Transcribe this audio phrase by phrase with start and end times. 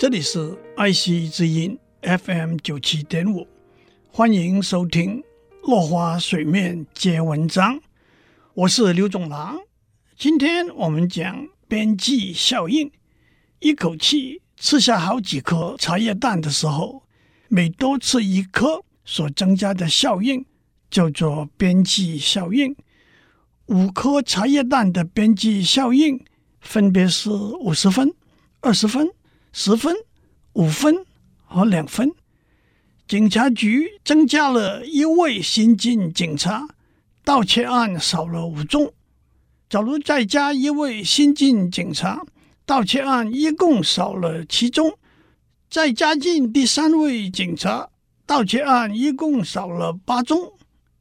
[0.00, 3.46] 这里是爱惜之音 FM 九七点五，
[4.10, 5.22] 欢迎收听
[5.68, 7.76] 《落花水面皆文章》，
[8.54, 9.58] 我是刘总郎。
[10.16, 12.90] 今天我们讲边际效应。
[13.58, 17.02] 一口气吃下好几颗茶叶蛋的时候，
[17.48, 20.46] 每多吃一颗所增加的效应
[20.90, 22.74] 叫做边际效应。
[23.66, 26.24] 五颗茶叶蛋的边际效应
[26.58, 28.14] 分别是五十分、
[28.62, 29.06] 二十分。
[29.52, 29.94] 十分、
[30.52, 31.04] 五分
[31.44, 32.12] 和两分，
[33.08, 36.68] 警察局增加了一位新进警察，
[37.24, 38.92] 盗窃案少了五宗。
[39.68, 42.24] 假如再加一位新进警察，
[42.64, 44.92] 盗窃案一共少了七宗。
[45.68, 47.90] 再加进第三位警察，
[48.26, 50.52] 盗窃案一共少了八宗。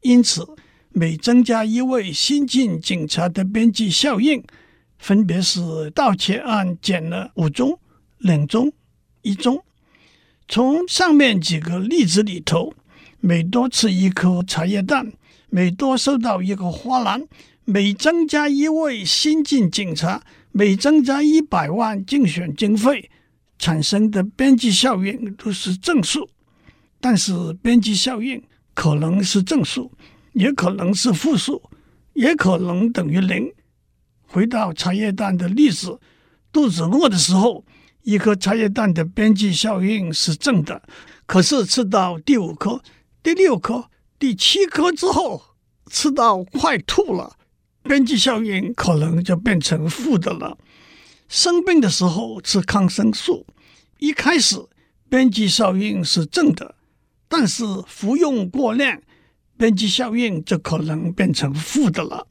[0.00, 0.46] 因此，
[0.90, 4.42] 每增加一位新进警察的边际效应，
[4.98, 7.78] 分别是盗窃案减了五宗。
[8.24, 8.72] 两中，
[9.20, 9.62] 一中。
[10.48, 12.72] 从上面几个例子里头，
[13.20, 15.12] 每多吃一颗茶叶蛋，
[15.50, 17.28] 每多收到一个花篮，
[17.66, 20.22] 每增加一位新进警察，
[20.52, 23.10] 每增加一百万竞选经费，
[23.58, 26.26] 产生的边际效应都是正数。
[27.02, 29.92] 但是边际效应可能是正数，
[30.32, 31.62] 也可能是负数，
[32.14, 33.52] 也可能等于零。
[34.26, 36.00] 回到茶叶蛋的例子，
[36.50, 37.62] 肚子饿的时候。
[38.04, 40.82] 一颗茶叶蛋的边际效应是正的，
[41.26, 42.82] 可是吃到第五颗、
[43.22, 45.42] 第六颗、第七颗之后，
[45.90, 47.36] 吃到快吐了，
[47.82, 50.58] 边际效应可能就变成负的了。
[51.28, 53.46] 生病的时候吃抗生素，
[53.98, 54.62] 一开始
[55.08, 56.74] 边际效应是正的，
[57.26, 59.00] 但是服用过量，
[59.56, 62.26] 边际效应就可能变成负的了。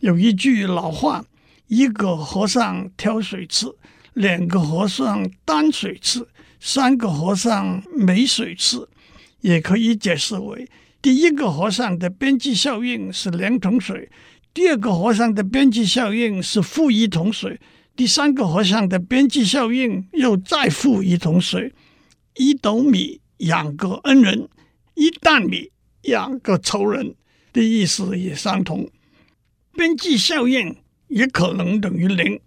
[0.00, 1.24] 有一句老话
[1.68, 3.68] ：“一个和尚挑水吃。”
[4.14, 6.26] 两个和尚担水吃，
[6.60, 8.88] 三个和尚没水吃，
[9.40, 10.68] 也可以解释为：
[11.00, 14.10] 第一个和尚的边际效应是两桶水，
[14.52, 17.58] 第二个和尚的边际效应是负一桶水，
[17.96, 21.72] 第三个和尚的边际效应又再负一桶水。
[22.36, 24.48] 一斗米养个恩人，
[24.94, 25.70] 一担米
[26.02, 27.14] 养个仇人，
[27.52, 28.90] 的意思也相同。
[29.74, 30.76] 边际效应
[31.08, 32.40] 也可能等于零。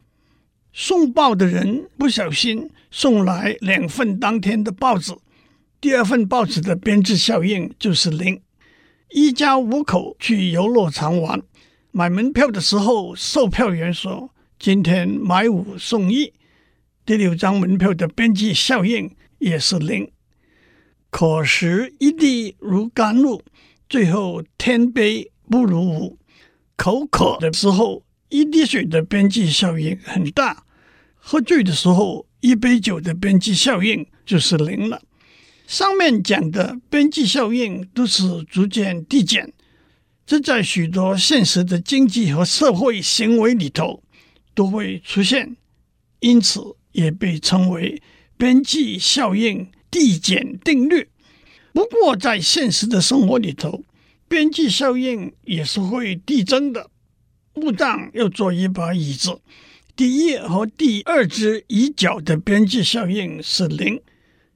[0.77, 5.15] 送报的人不小心送来两份当天的报纸，
[5.79, 8.41] 第二份报纸的边际效应就是零。
[9.11, 11.41] 一家五口去游乐场玩，
[11.91, 16.33] 买门票的时候，售票员说：“今天买五送一。”
[17.05, 20.11] 第六张门票的边际效应也是零。
[21.09, 23.41] 可食一滴如甘露，
[23.87, 26.19] 最后天杯不如无。
[26.75, 28.03] 口渴的时候，
[28.35, 30.65] 一滴水的边际效应很大。
[31.15, 35.01] 喝醉的时候，一杯酒的边际效应就是零了。
[35.65, 39.53] 上面讲的边际效应都是逐渐递减，
[40.25, 44.03] 这在许多现实的经济和社会行为里头
[44.53, 45.55] 都会出现，
[46.19, 46.59] 因此
[46.91, 48.01] 也被称为
[48.35, 51.07] 边际效应递减定律。
[51.71, 53.83] 不过，在现实的生活里头，
[54.27, 56.89] 边际效应也是会递增的。
[57.55, 59.39] 木匠要做一把椅子。
[59.95, 64.01] 第一和第二只椅脚的边际效应是零，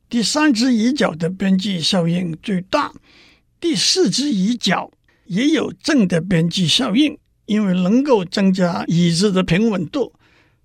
[0.10, 2.92] 第三只椅脚的边际效应最大，
[3.60, 4.92] 第四只椅脚
[5.26, 10.12] 也有正的边际效应，因为能够增加椅子的平稳度。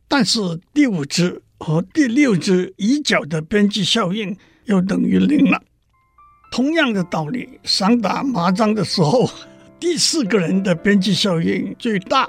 [0.09, 0.41] 但是
[0.73, 5.62] 第五只和第六只椅脚的边际效应又等于零了。
[6.50, 9.31] 同样的道理，想打麻将的时候，
[9.84, 12.27] 第四个人的边际效应最大。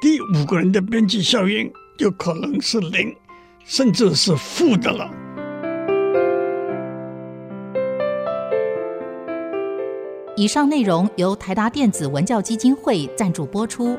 [0.00, 3.12] 第五个人的边际效应就可能是零，
[3.64, 5.10] 甚至是负的了。
[10.36, 13.98] 以上内容由台达电子文教基金会赞助播出。